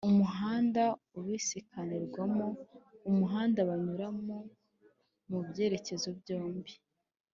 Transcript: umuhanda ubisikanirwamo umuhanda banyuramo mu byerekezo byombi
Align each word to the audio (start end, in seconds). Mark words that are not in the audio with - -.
umuhanda 0.09 0.83
ubisikanirwamo 1.17 2.47
umuhanda 3.09 3.59
banyuramo 3.69 4.37
mu 5.29 5.39
byerekezo 5.47 6.09
byombi 6.19 6.73